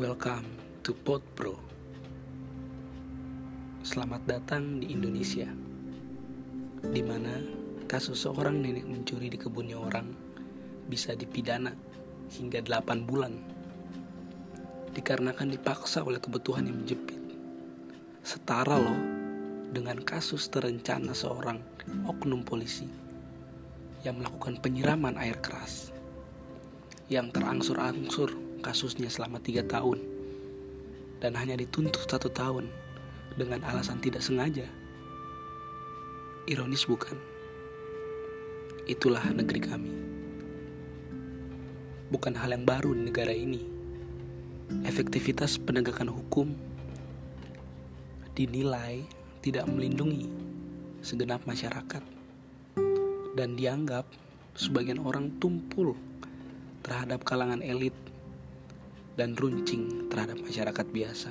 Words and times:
Welcome 0.00 0.48
to 0.80 0.96
Pot 0.96 1.20
Bro. 1.36 1.60
Selamat 3.84 4.24
datang 4.24 4.80
di 4.80 4.96
Indonesia, 4.96 5.44
di 6.88 7.04
mana 7.04 7.36
kasus 7.84 8.24
seorang 8.24 8.64
nenek 8.64 8.88
mencuri 8.88 9.28
di 9.28 9.36
kebunnya 9.36 9.76
orang 9.76 10.08
bisa 10.88 11.12
dipidana 11.12 11.76
hingga 12.32 12.64
8 12.64 13.04
bulan 13.04 13.44
dikarenakan 14.96 15.52
dipaksa 15.52 16.00
oleh 16.00 16.16
kebutuhan 16.16 16.64
yang 16.64 16.80
menjepit. 16.80 17.20
Setara 18.24 18.80
loh 18.80 19.00
dengan 19.68 20.00
kasus 20.00 20.48
terencana 20.48 21.12
seorang 21.12 21.60
oknum 22.08 22.40
polisi 22.40 22.88
yang 24.00 24.16
melakukan 24.16 24.64
penyiraman 24.64 25.20
air 25.20 25.36
keras 25.44 25.92
yang 27.12 27.28
terangsur-angsur 27.28 28.48
kasusnya 28.62 29.08
selama 29.08 29.40
tiga 29.40 29.64
tahun 29.66 30.00
dan 31.20 31.36
hanya 31.36 31.56
dituntut 31.60 32.08
satu 32.08 32.32
tahun 32.32 32.68
dengan 33.36 33.60
alasan 33.64 34.00
tidak 34.00 34.24
sengaja. 34.24 34.64
Ironis 36.48 36.88
bukan? 36.88 37.14
Itulah 38.88 39.22
negeri 39.30 39.60
kami. 39.60 39.92
Bukan 42.10 42.34
hal 42.34 42.50
yang 42.50 42.66
baru 42.66 42.90
di 42.96 43.06
negara 43.06 43.30
ini. 43.30 43.62
Efektivitas 44.82 45.60
penegakan 45.60 46.10
hukum 46.10 46.54
dinilai 48.34 49.04
tidak 49.44 49.68
melindungi 49.68 50.30
segenap 51.04 51.42
masyarakat 51.44 52.02
dan 53.34 53.48
dianggap 53.54 54.06
sebagian 54.56 55.00
orang 55.02 55.32
tumpul 55.38 55.94
terhadap 56.82 57.22
kalangan 57.22 57.62
elit 57.62 57.94
dan 59.18 59.34
runcing 59.38 60.06
terhadap 60.10 60.38
masyarakat 60.42 60.86
biasa. 60.90 61.30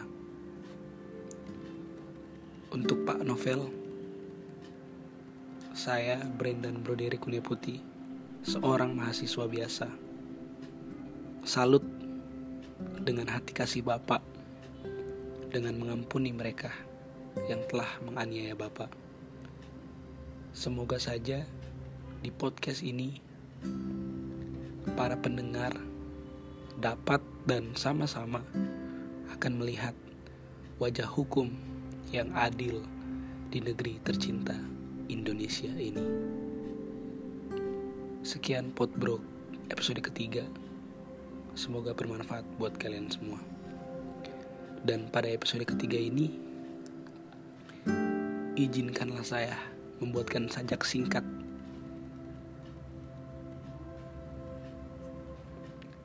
Untuk 2.70 3.02
Pak 3.08 3.26
Novel, 3.26 3.72
saya 5.74 6.22
Brendan 6.22 6.84
Broderi 6.84 7.18
Kuliah 7.18 7.42
Putih, 7.42 7.82
seorang 8.44 8.94
mahasiswa 8.94 9.46
biasa. 9.48 9.88
Salut 11.48 11.82
dengan 13.02 13.32
hati 13.32 13.52
kasih 13.56 13.82
Bapak 13.82 14.22
dengan 15.50 15.82
mengampuni 15.82 16.30
mereka 16.30 16.70
yang 17.50 17.64
telah 17.66 17.90
menganiaya 18.06 18.54
Bapak. 18.54 18.92
Semoga 20.54 21.02
saja 21.02 21.42
di 22.20 22.30
podcast 22.30 22.84
ini 22.84 23.18
para 24.94 25.16
pendengar 25.16 25.89
dapat 26.80 27.20
dan 27.44 27.76
sama-sama 27.76 28.40
akan 29.36 29.60
melihat 29.60 29.92
wajah 30.80 31.08
hukum 31.08 31.52
yang 32.16 32.32
adil 32.32 32.80
di 33.52 33.60
negeri 33.60 34.00
tercinta 34.02 34.56
Indonesia 35.12 35.70
ini. 35.76 36.06
Sekian 38.24 38.72
pot 38.72 38.88
bro 38.96 39.20
episode 39.68 40.00
ketiga. 40.00 40.48
Semoga 41.54 41.92
bermanfaat 41.92 42.48
buat 42.56 42.80
kalian 42.80 43.12
semua. 43.12 43.44
Dan 44.80 45.12
pada 45.12 45.28
episode 45.28 45.68
ketiga 45.68 46.00
ini, 46.00 46.40
izinkanlah 48.56 49.28
saya 49.28 49.60
membuatkan 50.00 50.48
sajak 50.48 50.88
singkat 50.88 51.28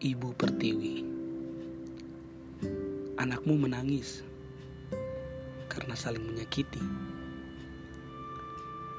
Ibu 0.05 0.37
Pertiwi. 0.37 1.01
Anakmu 3.17 3.57
menangis 3.57 4.21
karena 5.73 5.97
saling 5.97 6.21
menyakiti. 6.21 6.85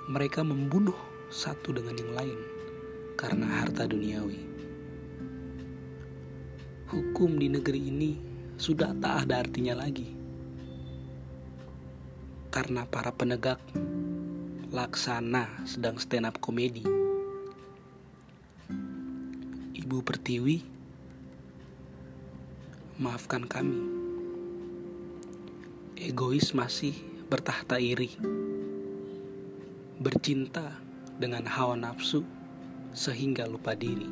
Mereka 0.10 0.42
membunuh 0.42 0.98
satu 1.30 1.78
dengan 1.78 1.94
yang 1.94 2.10
lain 2.10 2.40
karena 3.22 3.46
harta 3.46 3.86
duniawi. 3.86 4.50
Hukum 6.90 7.38
di 7.38 7.54
negeri 7.54 7.86
ini 7.86 8.12
sudah 8.58 8.98
tak 8.98 9.30
ada 9.30 9.46
artinya 9.46 9.78
lagi. 9.78 10.10
Karena 12.50 12.82
para 12.90 13.14
penegak 13.14 13.62
laksana 14.74 15.70
sedang 15.70 16.02
stand 16.02 16.26
up 16.26 16.42
komedi. 16.42 16.82
Ibu 19.78 20.02
Pertiwi 20.02 20.74
maafkan 22.96 23.44
kami. 23.44 23.76
Egois 26.00 26.56
masih 26.56 26.96
bertahta 27.28 27.76
iri. 27.76 28.16
Bercinta 30.00 30.80
dengan 31.20 31.44
hawa 31.44 31.76
nafsu 31.76 32.24
sehingga 32.96 33.52
lupa 33.52 33.76
diri. 33.76 34.08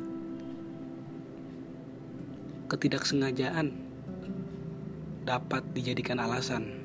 Ketidaksengajaan 2.68 3.72
dapat 5.24 5.64
dijadikan 5.72 6.20
alasan 6.20 6.76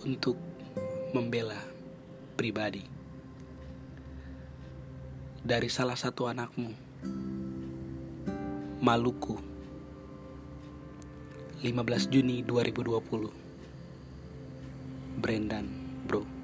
untuk 0.00 0.40
membela 1.12 1.60
pribadi. 2.40 2.88
Dari 5.44 5.68
salah 5.68 5.96
satu 5.96 6.24
anakmu, 6.24 6.72
Maluku 8.80 9.55
15 11.72 12.10
Juni 12.14 12.46
2020 12.46 13.34
Brendan 15.18 15.66
Bro 16.06 16.35